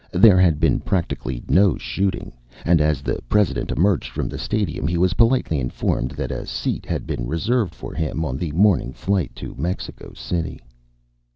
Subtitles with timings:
[0.13, 2.31] There had been practically no shooting,
[2.65, 6.87] and as the President emerged from the stadium, he was politely informed that a seat
[6.87, 10.59] had been reserved for him on the morning flight to Mexico City.